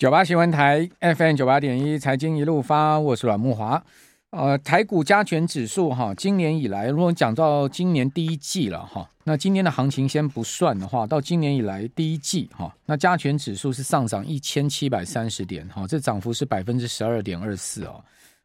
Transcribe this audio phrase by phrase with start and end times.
[0.00, 3.84] 九八新闻台 FM 九八点一财经一路发，我是阮慕华。
[4.30, 18.02] 呃，台股加权指数哈，今年以来，如果讲到今年第一季了哈，那今年的行情先不算的话，到今年以来第一季哈，那加权指数是上涨一千七百三十点哈，这涨幅是百分之十二点二四哦。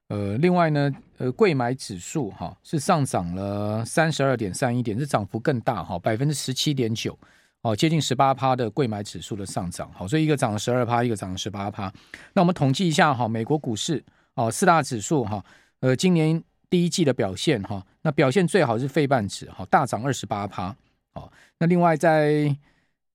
[0.09, 7.17] 呃，另外呢，呃，柜买指数哈是上涨了三十二点三一点，这涨幅更大哈，百分之十七点九。
[7.65, 11.91] 哦，接近十八趴的柜买指数的上涨，好，所以一个涨了十二趴，一个涨了十八趴。
[12.33, 15.43] 那我们统计一下哈，美国股市哦，四大指数哈，
[15.79, 20.75] 呃，今年第一季的表现哈，那表现最好是费半指哈，大涨二十八趴。
[21.15, 22.55] 好，那另外在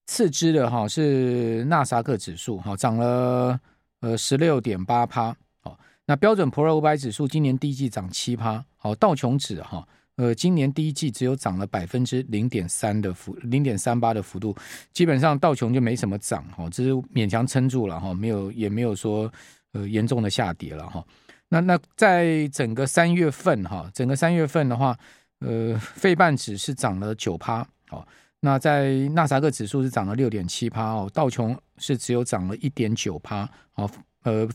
[0.08, 3.56] 次之的哈是纳萨克指数哈，涨了
[4.00, 5.32] 呃十六点八趴。
[5.62, 8.64] 好，那标准普尔五百指数今年第一季涨七趴。
[8.78, 9.86] 好，道琼指哈。
[10.20, 14.54] 呃，今年第一季只有涨了百分之零点三的幅，零点三八的幅度，
[14.92, 19.32] 基本上道琼就没什么涨哈，只是勉强撑住了哈，没有也没有说
[19.72, 21.02] 呃严重的下跌了哈。
[21.48, 24.94] 那那在整个三月份哈，整个三月份的话，
[25.38, 28.06] 呃，费半指是涨了九趴哦，
[28.40, 33.90] 那在纳萨克指数是涨了六点七趴哦，道琼是只有涨了一点九趴哦，
[34.24, 34.46] 呃，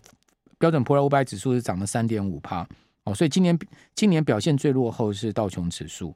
[0.59, 2.67] 标准普尔五百指数是涨了三点五趴。
[3.05, 3.57] 哦，所以今年
[3.93, 6.15] 今年表现最落后是道琼指数，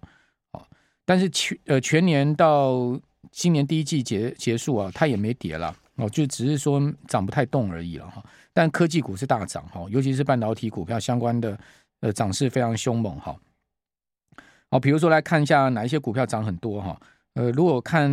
[0.51, 0.61] 哦，
[1.05, 2.99] 但是全呃全年到
[3.31, 8.23] 今年第一季结结束啊，它也没跌了，哦，就只是说涨不太动而已了哈。
[8.53, 11.57] 但科技股是大涨哈，尤其是半导体股票相关的
[11.99, 13.39] 呃涨势非常凶猛哈。
[14.71, 16.99] 好，比如说来看一下哪一些股票涨很多哈，
[17.35, 18.09] 呃，如果看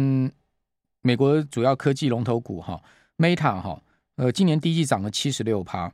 [1.01, 2.79] 美国主要科技龙头股哈
[3.17, 3.83] ，Meta 哈，
[4.17, 5.91] 呃，今年第一季涨了七十六趴。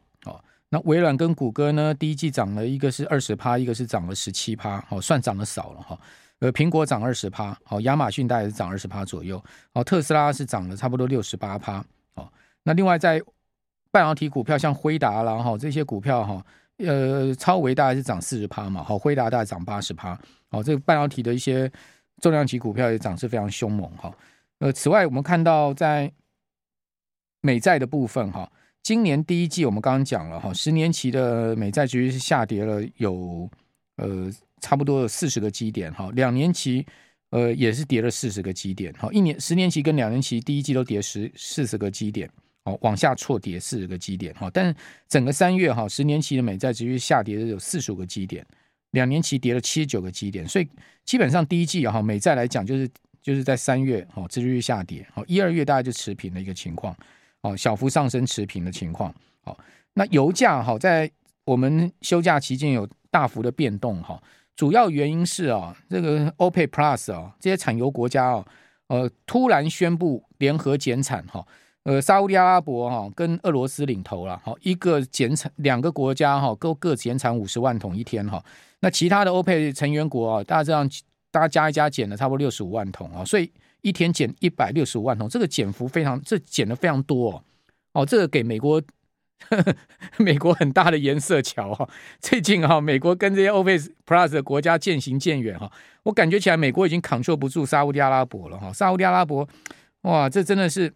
[0.75, 1.93] 那微软跟谷歌呢？
[1.93, 5.99] 第一季涨了一个是二十趴，一个是涨了十七趴，好，算涨得少了哈。
[6.39, 9.43] 呃，苹果涨二十趴，好，亚马逊大概是涨二十趴左右，
[9.75, 12.33] 好，特斯拉是涨了差不多六十八趴，好。
[12.63, 13.21] 那另外在
[13.91, 16.43] 半导体股票，像辉达啦哈，这些股票哈，
[16.79, 21.71] 呃，超维大概是涨四十趴嘛，好，辉达大概涨八十趴，好，这个半导体的一些
[22.23, 24.11] 重量级股票也涨势非常凶猛哈。
[24.61, 26.11] 呃，此外我们看到在
[27.43, 28.51] 美债的部分哈。
[28.83, 33.49] 今年第一季，我们刚刚讲了哈，十年期的美债值是下跌了有
[33.97, 34.29] 呃
[34.61, 36.85] 差不多有四十个基点哈，两年期
[37.31, 42.29] 呃也是跌了四十个基点哈，一年十年期跟两年期第一季都跌十四十个基点
[42.65, 44.75] 哦，往下错跌四十个基点哈，但是
[45.09, 48.45] 整个三月哈，十年期的美债值是下跌了有四十五个基点，
[48.91, 50.69] 两年期跌了七十九个基点，所以
[51.05, 52.91] 基本上第一季哈美债来讲就是
[53.23, 56.97] 就是在三月哈，殖利率下跌，好一二月大概就持平的一个情况。
[57.43, 59.13] 哦，小幅上升持平的情况。
[59.45, 59.59] 好，
[59.95, 61.11] 那油价哈，在
[61.45, 64.21] 我们休假期间有大幅的变动哈，
[64.55, 68.47] 主要原因是啊，这个 OPEC Plus 啊，这些产油国家啊，
[68.87, 71.45] 呃，突然宣布联合减产哈，
[71.83, 78.43] 呃，沙乌地阿拉伯哈跟俄罗斯领头了，好，一个减产，两个国家哈各各减产五十万桶一天哈，
[78.81, 80.89] 那其他的 OPEC 成员国啊，大家这样
[81.33, 83.51] 大家加一加减了差不多六十五万桶啊，所以。
[83.83, 87.45] 一天减一百六十五万桶，这个减幅非常，这减的非常多哦。
[87.93, 88.81] 哦，这个给美国
[89.51, 89.75] 呵呵
[90.19, 91.89] 美国很大的颜色瞧哈。
[92.21, 95.71] 最近哈，美国跟这些 OPEC Plus 的国家渐行渐远哈。
[96.05, 98.73] 我感觉起来，美国已经 control 不住沙乌地阿拉伯了哈。
[98.73, 99.47] 沙乌地阿拉伯，
[100.03, 100.93] 哇，这真的是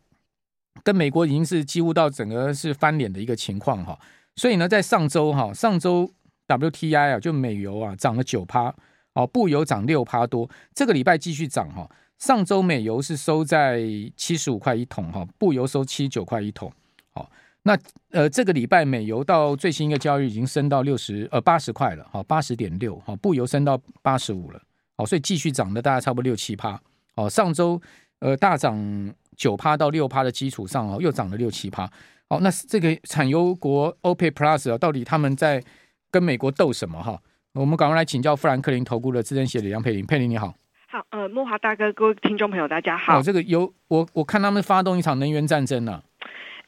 [0.83, 3.99] 跟美国已经是几乎到整个是翻脸的一个情况哈。
[4.37, 6.11] 所以呢，在上周哈，上周
[6.47, 8.73] WTI 啊，就美油啊涨了九趴，
[9.15, 10.49] 哦，布油涨六趴多。
[10.73, 11.91] 这个礼拜继续涨哈。
[12.19, 13.83] 上周美油是收在
[14.17, 16.73] 七十五块一桶哈，布油收七十九块一桶。
[17.13, 17.31] 好，
[17.63, 17.79] 那
[18.11, 24.61] 呃这个礼拜美油到最新一个交易已经升到六十呃八十块了哈，八十点六哈，布油升到八十五了。
[24.97, 26.81] 好，所以继续涨的大概差不多六七趴。
[27.15, 27.81] 好，上周
[28.21, 31.87] 呃大涨九趴到六趴的基础上哦，又涨了六七趴。
[32.29, 35.63] 好，那这个产油国 OPEC Plus 啊，到底他们在
[36.11, 37.21] 跟美国斗什么哈？
[37.53, 40.55] 我们赶快来请教富兰克林投顾的资深协理杨佩玲，佩玲你好。
[40.97, 43.19] 好，呃，慕华大哥，各位听众朋友，大家好。
[43.19, 46.03] 哦，这个有我，我看他们发动一场能源战争呢、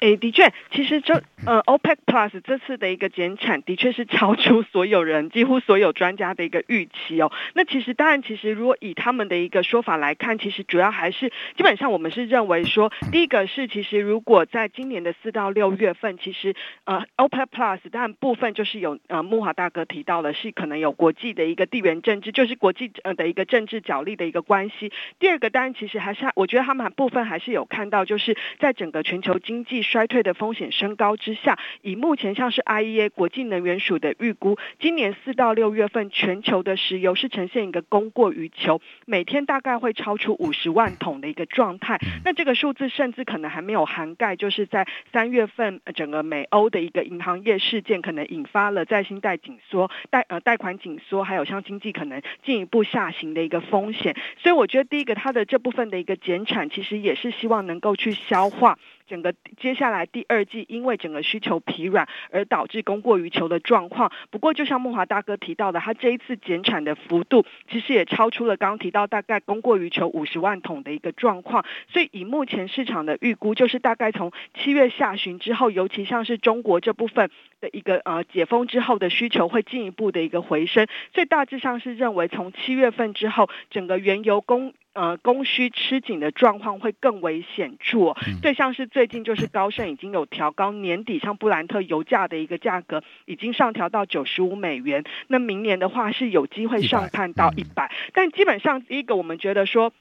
[0.00, 7.32] 诶，的确，其实这呃，OPEC Plus 这次的一个减产，的确是超出所有人、几乎所有专家的一个预期哦。
[7.54, 24.92] 那其实，当然，其实如果以他们的一个说法来看，其实主要还是基本上我们是认为说，第一个是其实如果在今年的四到六月份，其实呃，OPEC Plus 当然部分就是有呃，慕华大哥提到的是可能有国际的一个地缘政治，就是国际呃的一个政治角力的一个关系。
[25.18, 29.87] 第二个当然其实还是我觉得他们部分还是有看到，就是在整个全球经济。
[29.88, 41.98] 衰退的风险升高之下，以目前像是 IEA 国际能源署的预估，今年四到六月份全球的石油是呈现一个供过于求，每天大概会超出五十万桶的一个状态。
[42.22, 54.14] 那这个数字甚至可能还没有涵盖，就是在三月份整个美欧的一个银行业事件，可能引发了在信贷紧缩、贷呃贷款紧缩，还有像经济可能进一步下行的一个风险。
[54.36, 58.78] 所以我觉得第一个，它的这部分的一个减产，其实也是希望能够去消化。
[59.08, 64.12] 整个接下来第二季，因为整个需求疲软而导致供过于求的状况。
[64.30, 71.64] 不过，就像梦华大哥提到的，他这一次减产的幅度其实也超出了刚刚提到大概供过于求五十万桶的一个状况。
[71.88, 77.30] 所以，以目前市场的预估，就是大概从七月下旬之后，尤其像是中国这部分
[77.60, 80.86] 的一个呃解封之后的需求会进一步的一个回升。
[81.14, 88.14] 所以大致上是认为，从七月份之后，整个原油供呃，供需吃紧的状况会更为显著。
[88.42, 95.04] 对，像是最近就是高盛已经有调高年底像布兰特油价的一个价格，已经上调到九十五美元。
[95.28, 99.92] 那明年的话是有机会上看到一百，但基本上第一个我们觉得说。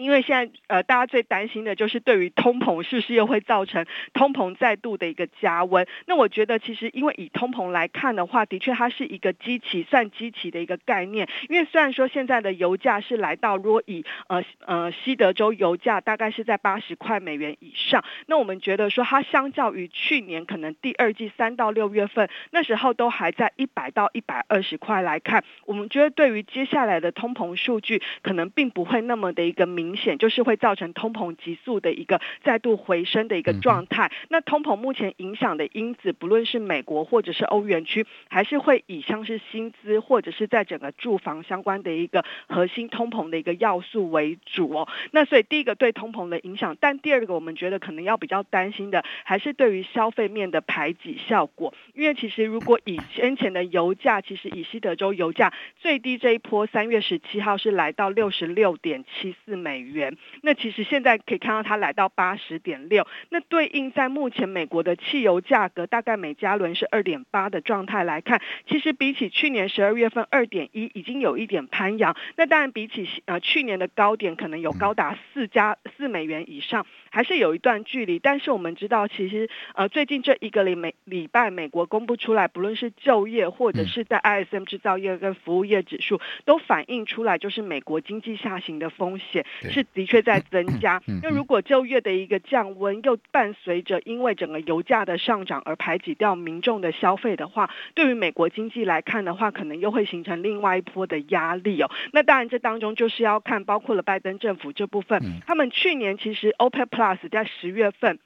[0.00, 5.86] 因为现在呃，大家最担心的就是对于通膨是不是又会造成通膨再度的一个加温？
[6.06, 11.28] 那我觉得其实因为以通膨来看的话，的确它是一个基期算基期的一个概念。
[11.50, 29.89] 因为虽然说现在的油价是来到，如果以呃呃西德州油价大概是在八十块美元以上，那我们觉得说它相较于去年可能第二季三到六月份那时候都还在一百到一百二十块来看，我们觉得对于接下来的通膨数据可能并不会那么的一个明。
[29.90, 34.12] 明显就是会造成通膨急速的一个再度回升的一个状态。
[34.28, 44.88] 那通膨目前影响的因子，不论是美国或者是欧元区，还是会以像是薪资或者是在整个住房相关的一个核心通膨的一个要素为主哦。
[45.10, 51.74] 那所以第一个对通膨的影响，但第二个我们觉得可能要比较担心的，还是对于消费面的排挤效果。
[51.94, 59.69] 因为其实如果以先前的油价，其实以西德州油价最低这一波三月十七号是来到六十六点七四美。
[59.70, 76.84] 美元，那其实现在可以看到它来到八十点六，那对应在目前美国的汽油价格大概每加仑是二点八的状态来看，其实比起去年十二月份二点一已经有一点攀扬，那当然比起呃去年的高点可能有高达四加四美元以上。
[77.12, 91.00] 还是有一段距离，但是我们知道，其实呃，最近这一个礼美礼拜，美国公布出来，不论是就业或者是在 ISM 制造业跟服务业指数，都反映出来，就是美国经济下行的风险是的确在增加。
[91.22, 101.90] 那如果就业的一个降温，又伴随着因为整个油价的上涨而排挤掉民众的消费的话，对于美国经济来看的话，可能又会形成另外一波的压力哦。
[102.12, 106.80] 那当然，这当中就是要看包括了拜登政府这部分，他们去年其实 OPEC。
[106.90, 108.18] Plus 在十月份。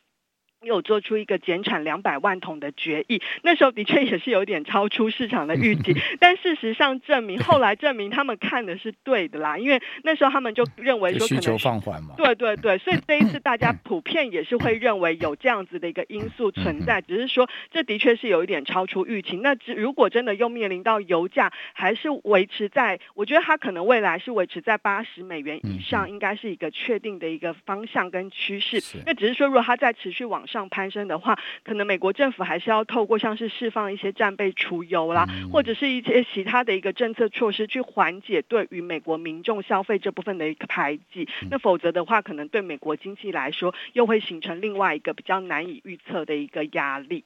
[0.65, 19.37] 有做出一个减产两百万桶的决议，那时候的确也是有点超出市场的预期， 但事实上证明，后来证明他们看的是对的啦，因为那时候他们就认为说可能需求放缓嘛，对对对，所以这一次大家普遍也是会认为有这样子的一个因素存在，只是说这的确是有一点超出预期。
[19.37, 28.83] 那如果真的又面临到油价还是维持在，我觉得它可能未来是维持在八十美元以上，应该是一个确定的一个方向跟趋势。
[29.05, 30.54] 那只是说，如果它再持续往上。
[30.55, 41.29] 上攀升的话，可能美国政府还是要透过像是释放一些战备储油啦，或者是一些其他的一个政策措施去缓解对于美国民众消费这部分的一个排挤。
[41.51, 47.25] 那否则的话，可能对美国经济来说，又会形成另外一个比较难以预测的一个压力。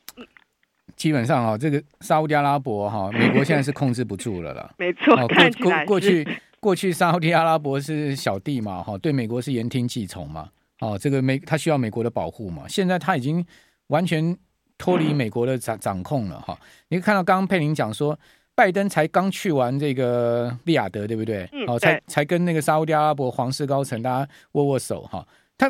[0.97, 4.71] 基本上啊，这个沙乌地阿拉伯哈，美国现在是控制不住了啦。
[4.79, 6.27] 没错，看起来过去
[6.59, 10.49] 过去沙乌地阿拉伯是小弟嘛，哈，对美国是言听计从嘛。
[10.81, 12.69] 哦，这个美他需要美国的保护嘛？
[12.69, 13.45] 现在他已经
[13.89, 14.37] 完全
[14.77, 16.59] 脱离美国的掌掌控了哈、哦。
[16.89, 18.17] 你看到刚刚佩林讲说，
[18.55, 21.49] 拜登才刚去完这个利雅得，对不对？
[21.53, 25.27] 嗯、哦，才才跟那个沙乌地阿拉伯皇室高层大家握握手哈、哦。
[25.59, 25.69] 他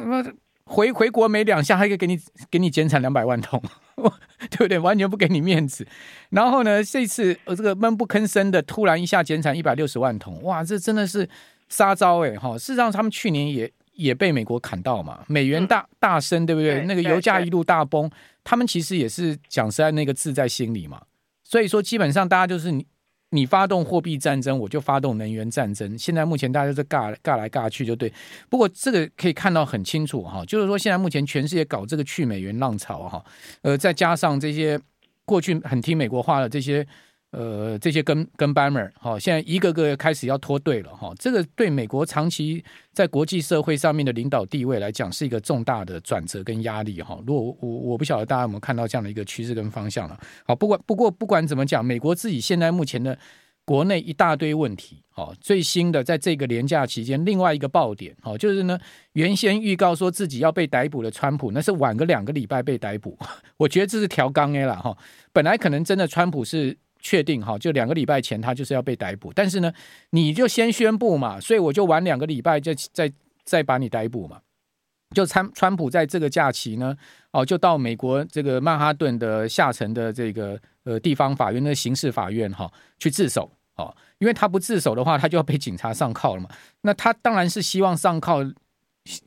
[0.65, 3.63] 回回国没两下，还可以给你给你减产两百万桶，
[4.51, 4.79] 对不对？
[4.79, 5.87] 完全不给你面子。
[6.29, 11.27] 然后呢，这次呃这个闷不吭声的，突然一下减产一百六十万桶，哇，这真的是
[11.71, 12.59] 杀招哎哈、哦！
[12.59, 13.73] 事实上，他们去年也。
[13.99, 16.85] 也被美国砍到嘛，美元大大升，对不对？
[16.85, 18.09] 那个油价一路大崩，
[18.45, 21.03] 他们其实也是讲实在那个字在心里嘛。
[21.43, 22.87] 所以说，基本上大家就是你
[23.31, 25.99] 你发动货币战争，我就发动能源战争。
[25.99, 28.13] 现在目前大家都在尬尬来尬去，就对。
[28.49, 33.25] 不过这个可以看到很清楚哈，就是说现在目前全世界搞这个去美元浪潮哈，
[33.63, 34.79] 呃，再加上这些
[35.25, 36.87] 过去很听美国话的这些
[37.31, 47.21] 呃，这些跟跟班们，哈，现在一个个开始要脱队了，哈，这个对美国长期在国际社会上面的领导地位来讲，是一个重大的转折跟压力，哈。
[47.27, 53.19] 如果我我不晓得大家有没有看到这样的一个趋势跟方向了，好，不管不过不管怎么讲，美国自己现在目前的
[53.67, 58.79] 国内一大堆问题，哈，最新的在这个连假期间，另外一个爆点，哈，就是呢，
[59.13, 63.19] 原先预告说自己要被逮捕的川普，那是晚个两个礼拜被逮捕，
[63.59, 64.97] 我觉得这是调缸 A 了，哈，
[65.31, 66.79] 本来可能真的川普是。
[67.01, 69.73] 确定哈，就两个礼拜前他就是要被逮捕，但是呢，
[70.11, 73.13] 你就先宣布嘛，所以我就晚两个礼拜就再
[73.45, 74.41] 再把你逮捕嘛。
[75.15, 76.97] 就川川普在这个假期呢，
[77.33, 86.51] 哦，就到美国这个曼哈顿的下层的这个呃地方法院的刑事法院哈去自首哦，因为他不自首的话，他就要被警察上铐了嘛。
[86.83, 88.53] 那他当然是希望上铐。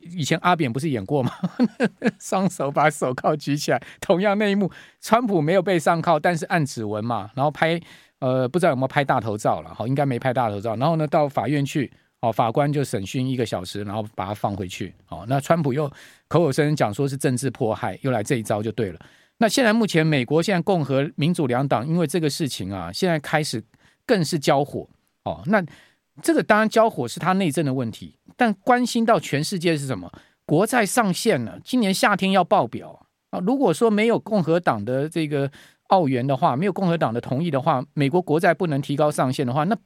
[0.00, 1.32] 以前阿扁不是演过吗？
[2.20, 4.70] 双手把手铐举起来，同样那一幕，
[5.00, 7.80] 川普没有被上铐，但是按指纹嘛，然后拍
[8.20, 10.76] 呃不知道有没有拍大头照了，好，应该没拍大头照。
[10.76, 14.94] 然后呢，到法院去，哦，法官就审讯一个小时，然后把他放回去。
[15.08, 15.88] 哦，那川普又
[16.28, 19.00] 口口声声讲说是政治迫害，又来这一招就对了。
[19.38, 23.62] 那现在目前美国现在共和民主两党因为这个事情啊，现在开始
[24.06, 24.88] 更是交火。
[25.24, 25.64] 哦，那。
[26.22, 30.10] 这个当然交火是他内政的问题，但关心到全世界是什么？
[30.44, 33.38] 国债上限了，今年夏天要报表啊！
[33.40, 35.50] 如果说没有共和党的这个
[35.88, 39.76] 澳元的话，没有共和党的同意的话，美国国债不能提高上限的话，那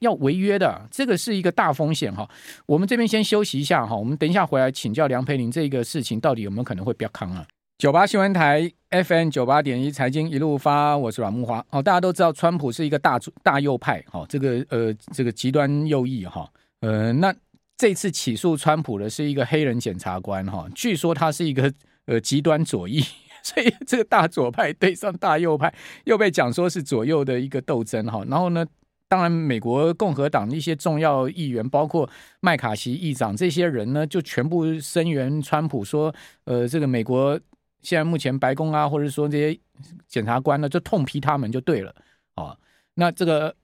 [0.00, 2.28] 要违约的，这个是一个大风险哈。
[2.66, 7.46] 我们这边先休息一下哈，我们等一下回来请教梁培麟，这个事情到底有没有可能会比较康啊？
[7.76, 11.62] 九八新闻台 FM 九八点一财经一路发，我是阮木花。
[11.70, 16.48] 哦，大家都知道，川普是一个大大右派，哦，这个呃，这个极端右翼，哈，
[16.80, 17.34] 呃，那
[17.76, 21.70] 这次起诉川普的是一个黑人检察官，哈，据说他是一个
[22.06, 23.00] 呃极端左翼，
[23.42, 28.24] 所以这个大左派对上大右派，又被讲说是左右的一个斗争，哈。
[28.28, 28.64] 然后呢，
[29.08, 32.08] 当然美国共和党的一些重要议员，包括
[32.40, 36.14] 麦卡锡议长这些人呢，就全部声援川普，说，
[36.44, 37.38] 呃，这个美国。
[37.84, 39.60] 现在目前白宫啊，或者说这些
[40.08, 41.94] 检察官呢，就痛批他们就对了
[42.34, 42.56] 啊。
[42.94, 43.54] 那这个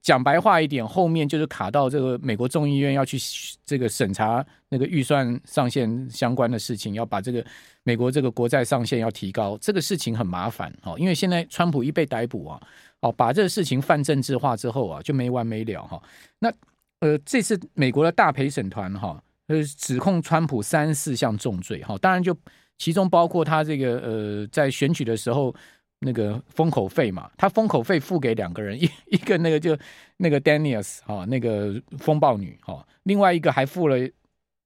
[0.00, 3.18] 讲白话一点，后面就是卡到这个美国众议院要去
[3.64, 7.44] 这个审查那个预算上限相关的事情，要把这个
[7.82, 10.96] 美国这个国债上限要提高，这个事情很麻烦哦。
[10.98, 12.60] 因为现在川普一被逮捕啊，
[13.00, 16.02] 哦，把这个事情泛政治化之后啊，就没完没了哈。
[16.38, 16.52] 那
[17.00, 22.34] 呃，这次美国的大陪审团哈，呃，指控川普三四项重罪哈，当然就。
[22.78, 25.54] 其中包括他这个呃，在选举的时候
[26.00, 29.76] 那个封口费嘛，他封口费付给两个人，一一个那个就
[30.16, 33.96] 那个 Daniels 哈，那个风暴女哈，另外一个还付了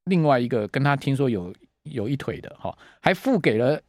[0.05, 1.53] 另外一个跟他听说有
[1.85, 3.81] 有一腿的哈，还付给了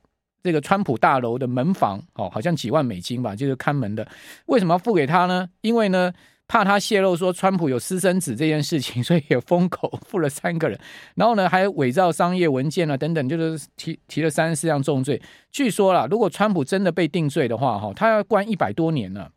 [0.44, 4.08] 这个川普大楼的门房哦，好像几万美金吧，就是看门的。
[4.46, 5.50] 为什么要付给他呢？
[5.62, 6.14] 因为呢。
[6.52, 10.78] 怕他泄露说川普有私生子这件事情， 所以也封口付了三个人，
[11.16, 15.22] 然后呢还伪造商业文件啊等等，就是提提了三十四项重罪。
[15.50, 19.30] 据说啦，如果川普真的被定罪的话，哈，他要关一百多年呢，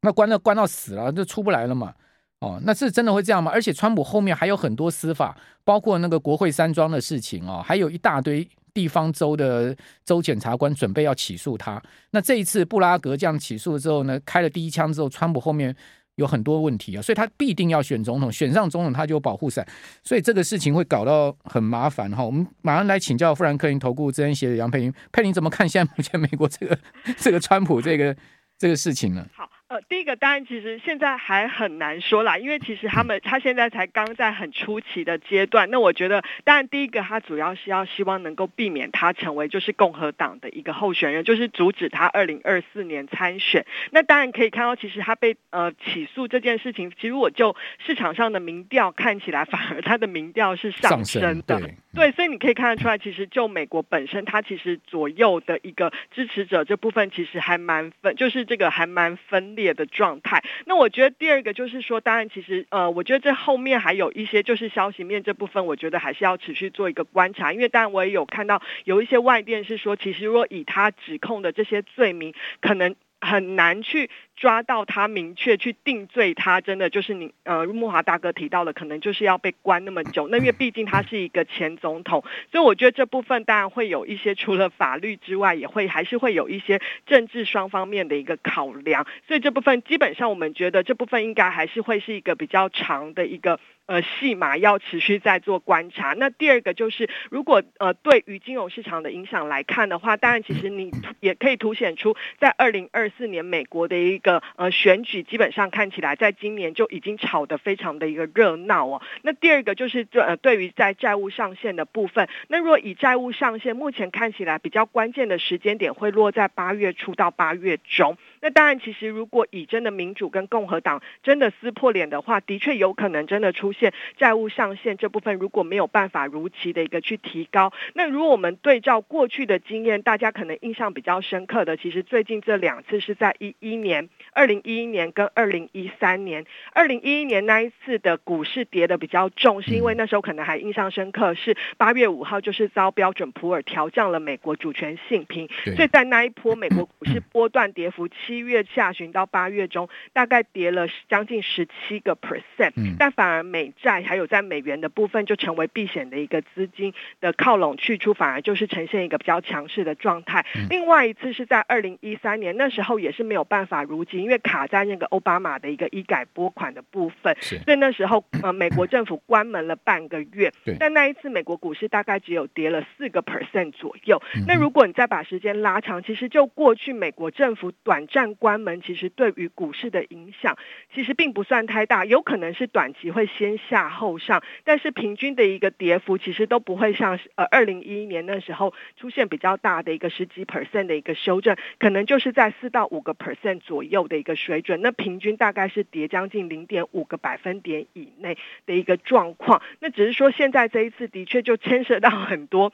[0.00, 1.94] 那关到关到死了就出不来了嘛。
[2.40, 3.52] 哦，那是真的会这样吗？
[3.54, 11.80] 而且川普后面还有很多司法，包括那个国会山庄的事情哦，还有一大堆地方州的州检察官准备要起诉他。
[12.10, 15.76] 那这一次布拉格这样起诉之后呢，开了第一枪之后，川普后面。
[16.16, 19.66] 有很多问题啊，所以他必定要选总统，选上总统他就有保护伞，
[20.04, 22.24] 所以这个事情会搞到很麻烦哈。
[22.24, 26.78] 我们马上来请教富兰克林投顾资深协的杨佩林，佩林怎么看现在目前美国这个
[27.18, 28.16] 这个川普这个
[28.58, 29.26] 这个事情呢？
[29.34, 29.48] 好。
[29.72, 35.70] 呃，第一个当然其实现在还很难说啦，因为其实他们他现在才刚在很初期的阶段。
[35.70, 43.64] 那我觉得，当然第一个他主要是要希望能够避免他成为就是共和党的一个候选人，就是阻止他二零二四年参选。
[43.92, 51.58] 那当然可以看到，其实他被呃起诉这件事情，其实我就市场上的民调看起来， 反而他的民调是上升的。
[51.58, 59.61] 对，对，所以你可以看得出来，其实就美国本身，他其实左右的一个支持者这部分其实还蛮分，就是这个还蛮分裂。
[59.72, 72.96] 的状态，那我觉得第二个就是说，当然其实呃，我觉得这后面还有一些就是消息面这部分，我觉得还是要持续做一个观察，因为当然我也有看到有一些外电是说，其实若以他指控的这些罪名，可能。
[73.24, 74.10] 很难去
[74.42, 80.26] 抓到他，明确去定罪他，真的就是你呃，木华大哥提到的，可能就是要被关那么久。
[80.32, 89.06] 那因为毕竟他是一个前总统，所以我觉得这部分当然会有一些除了法律之外，也会还是会有一些政治双方面的一个考量。
[89.28, 96.14] 所以这部分基本上我们觉得这部分应该还是会是一个比较长的一个呃戏码要持续在做观察。
[96.14, 109.02] 那第二个就是，如果呃对于金融市场的影响来看的话，当然其实你也可以凸显出，在二零二四年美国的一个呃选举，基本上看起来在今年就已经炒得非常的一个热闹哦。
[109.22, 118.16] 那第二个就是呃对于在债务上限的部分，那若以债务上限目前看起来比较关键的时间点会落在八月初到八月中。
[118.42, 127.72] 那当然，其实如果以真的民主跟共和党真的撕破脸的话，的确有可能真的出现债务上限这部分如果没有办法如期的一个去提高。
[127.94, 136.44] 那如果我们对照过去的经验，大家可能印象比较深刻的，其实最近这两次是在一一年、二零一一年跟二零一三年。
[136.72, 160.44] 二零一一年那一次的股市跌的比较重，是因为那时候可能还印象深刻，是八月五号就是遭标准普尔调降了美国主权信评，所以在那一波美国股市波段跌幅七月下旬到八月中，大概跌了将近十七个 percent，但反而美债还有在美元的部分就成为避险的一个资金的靠拢去处，反而就是呈现一个比较强势的状态。
[160.68, 170.52] 另外一次是在二零一三年，那时候也是没有办法如今，因为卡在那个奥巴马的一个医改拨款的部分，所以那时候呃美国政府关门了半个月。
[170.78, 174.20] 但那一次美国股市大概只有跌了四个 percent 左右。
[174.46, 180.56] 那如果你再把时间拉长，其实就过去美国政府短暂但关门其实对于股市的影响
[180.94, 202.72] 其实并不算太大，有可能是短期会先下后上，但是平均的一个跌幅其实都不会像呃二零一一年那时候出现比较大的一个十几 percent 的一个修正，可能就是在四到五个 percent 左右的一个水准，那平均大概是跌将近零点五个百分点以内的一个状况，那只是说现在这一次的确就牵涉到很多。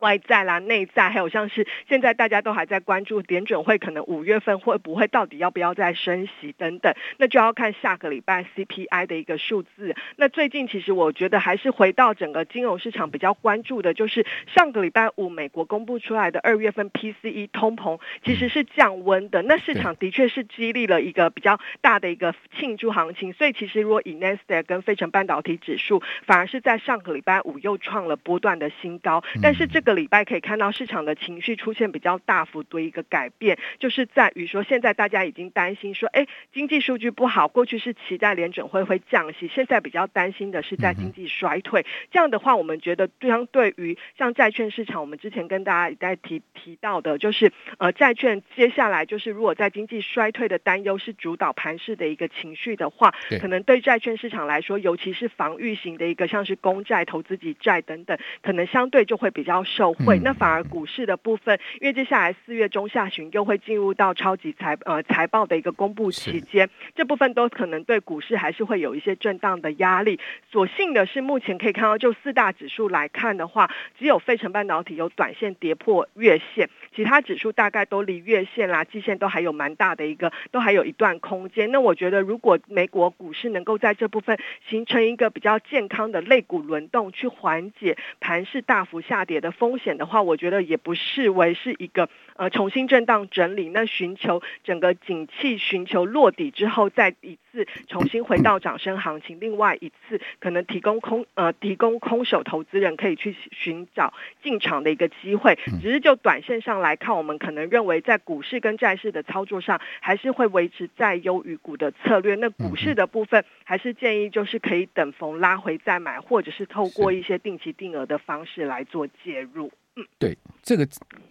[0.00, 9.94] 外在啦、内在，还有像是现在大家都还在关注联准会可能五月份会不会到底要不要再升息等等，那就要看下个礼拜 CPI 的一个数字。
[10.16, 23.32] 那最近其实我觉得还是回到整个金融市场比较关注的，就是上个礼拜五美国公布出来的二月份 PCE 通膨其实是降温的，那市场的确是激励了一个比较大的一个庆祝行情。
[23.32, 29.94] 所以其实如果以 Nasdaq 跟费城半导体指数，反而是在上个礼拜五又创了波段的新高，但是这个。
[29.94, 41.86] 礼拜可以看到市场的情绪出现比较大幅度一个改变，就是在于说现在大家已经担心说，哎，经济数据不好，过去是期待联准会会降息，现在比较担心的是在经济衰退。
[42.10, 59.92] 这样的话，我们觉得相对于像债券市场，我们之前跟大家一再提提到的，就是呃债券接下来就是如果在经济衰退的担忧是主导盘势的一个情绪的话，可能对债券市场来说，尤其是防御型的一个像是公债、投资级债等等，可能相对就会比较受。
[59.92, 70.20] 会，那反而股市的部分，因为接下来四月中下旬又会进入到超级财呃财报的一个公布期间，这部分都可能对股市还是会有一些震荡的压力。
[70.50, 81.70] 所幸的是，目前可以看到，就四大指数来看的话，只有费城半导体有短线跌破月线，其他指数大概都离月线啦、季线都还有蛮大的一个，都还有一段空间。
[81.72, 89.74] 那我觉得，如果美国股市能够在这部分形成一个比较健康的类股轮动，去缓解盘势大幅下跌的风风。
[89.84, 99.38] 险的话，我觉得也不视为是一个呃重新震荡整理，那寻求整个景气寻求落底之后，再一次重新回到涨升行情。
[99.40, 105.58] 另外一次可能提供空呃提供空手投资人可以去寻找进场的一个机会。
[105.80, 112.34] 只是就短线上来看，我们可能认为在股市跟债市的操作上，还是会维持在优于股的策略。
[112.34, 119.70] 那股市的部分，还是建议就是可以等逢拉回再买，或者是透过一些定期定额的方式来做介入。
[119.96, 120.88] 嗯，对，这个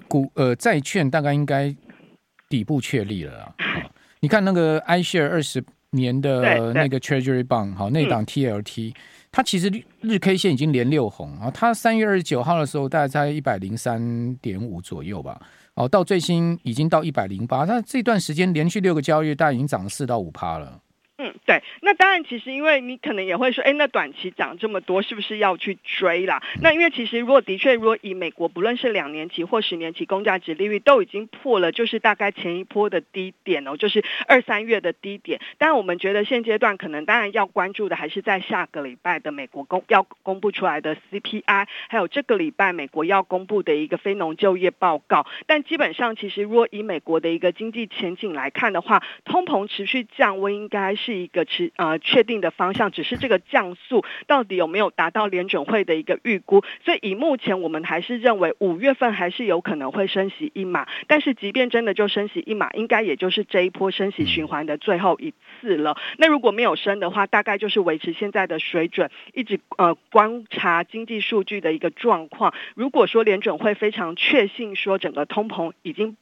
[0.08, 1.76] 股呃债券大概应该
[2.50, 3.56] 底部确立了啊。
[4.20, 8.94] 你看那个 iShare 二十年的那个 Treasury Bond，好，那档 TLT，嗯，
[9.32, 9.70] 它其实
[10.02, 11.52] 日 K 线已经连六红啊。
[11.52, 15.42] 它三月二十九号的时候大概在一百零三点五左右吧，
[15.74, 20.80] 哦，到最新已经到一百零八，那这段时间连续六个交易，大概已经涨了四到五趴了。
[21.18, 26.42] 嗯，对，那当然，其实因为你可能也会说，哎，那短期涨这么多，是不是要去追啦？
[26.60, 35.40] 那因为其实如果的确，如果以美国不论是两年期或十年期公债殖利率都已经破了，就是大概前一波的低点哦，就是二三月的低点。
[35.60, 45.28] 但，我们觉得现阶段可能当然要关注的还是在下个礼拜的美国公要公布出来的 CPI，还有这个礼拜美国要公布的一个非农就业报告。
[45.46, 51.14] 但基本上，其实如果以美国的一个经济前景来看的话，通膨持续降温应该是。
[51.24, 56.64] 一个持呃确定的方向，只是这个降速到底有没有达到联准会的一个预估。
[56.84, 65.96] 所以以目前我们还是认为五月份还是有可能会升息一码，但是即便真的就升息一码，应该也就是这一波升息循环的最后一次了。
[66.18, 72.54] 那如果没有升的话，大概就是维持现在的水准，一直呃观察经济数据的一个状况。
[72.76, 76.18] 如果说联准会非常确信说整个通膨已经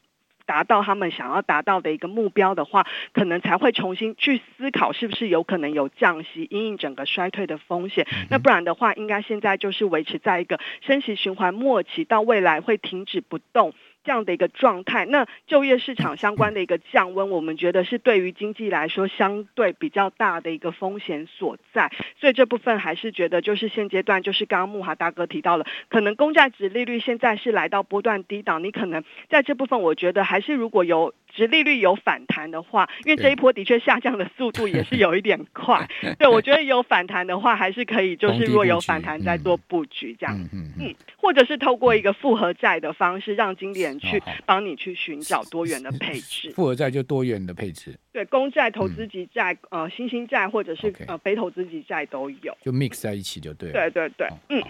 [0.51, 8.05] 达到他们想要达到的一个目标的话，可能才会重新去思考是不是有可能有降息，因应整个衰退的风险。
[8.29, 13.73] 那不然的话，应该现在就是维持在一个升息循环末期，到未来会停止不动。
[14.03, 35.87] 这样的一个状态，那就业市场相关的一个降温，我们觉得是对于经济来说相对比较大的一个风险所在，所以这部分还是觉得就是现阶段就是刚刚慕驊大哥提到了，可能公债值利率现在是来到波段低档，你可能在这部分我觉得还是如果有殖利率有反弹的话，因为这一波的确下降的速度也是有一点快，
[36.19, 40.95] 对，我觉得有反弹的话还是可以，就是若有反弹再做布局这样，嗯嗯，嗯。
[41.17, 43.91] 或者是透过一个复合债的方式让经典。
[44.01, 53.73] 去帮你去寻找多元的配置，复合债就多元的配置，对，公债、投资级债、嗯、呃，新兴债或者是 okay, 呃非投资级债都有，就 mix 在一起就对了。
[53.73, 54.63] 对对对，嗯，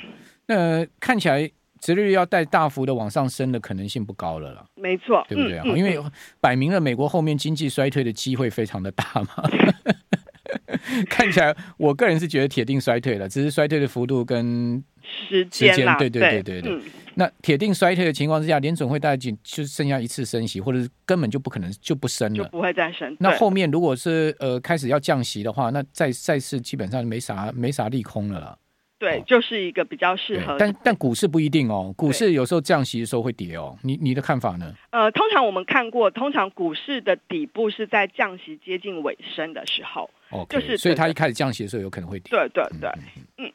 [0.48, 1.50] 那看起来
[1.82, 5.60] 殖利率要带大幅的往上升的可能性不高了啦，没错，对不对？
[5.66, 6.00] 嗯、因为
[6.40, 9.44] 摆明了美国后面经济衰退的机会非常的大嘛。
[11.10, 16.80] 看起来，我个人是觉得铁定衰退了，只是衰退的幅度跟时间，对对对对对，
[17.16, 23.16] 那铁定衰退的情况之下，联准会大概就就剩下一次升息，或者是根本就不可能就不升了，就不会再升。
[23.20, 28.58] 那后面如果是呃开始要降息的话，那再再次基本上没啥没啥利空了啦。
[29.02, 30.56] 对，哦、就是一个比较适合。
[30.60, 33.76] 但但股市不一定哦，股市有时候降息的时候会跌哦。
[33.82, 34.72] 你你的看法呢？
[34.92, 40.08] 呃，通常我们看过，通常股市的底部是在降息接近尾声的时候。
[40.30, 42.30] 哦、okay，就是所以它一开始降息的时候有可能会跌。
[42.30, 42.90] 对对对，
[43.38, 43.48] 嗯。
[43.48, 43.52] 嗯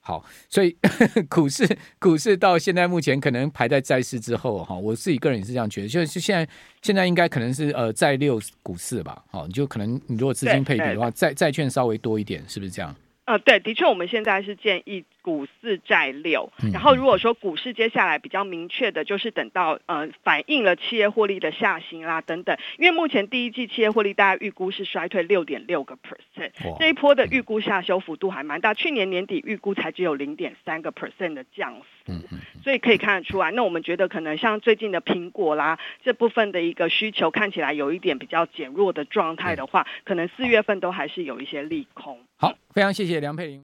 [0.00, 0.74] 好，所以
[1.28, 6.48] 股市股市到现在目前可能排在债市之后哈，我自己个人也是这样觉得，就是现在
[6.80, 12.94] 现在应该可能是呃债六股市吧，好，你就可能你如果资金配比的话，债债券稍微多一点，是不是这样？
[13.28, 16.50] 呃，对，的确，我们现在是建议股四债六。
[16.72, 31.82] 然后如果说股市接下来比较明确的，就是等到呃反映了企业获利的下行啦等等，因为目前第一季企业获利大概预估是衰退六点六个 percent，这一波的预估下修幅度还蛮大，去年年底预估才只有零点三个 percent 的降
[32.16, 42.18] 幅，所以可以看得出来，那我们觉得可能像最近的苹果啦这部分的一个需求看起来有一点比较减弱的状态的话，可能四月份都还是有一些利空。
[42.36, 43.56] 好，非常谢谢梁佩玲。